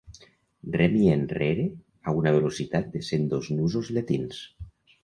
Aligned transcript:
Remi 0.75 1.03
enrere 1.17 1.67
a 2.09 2.17
una 2.23 2.35
velocitat 2.39 2.91
de 2.97 3.07
cent 3.13 3.31
dos 3.37 3.53
nusos 3.61 3.95
llatins. 3.97 4.43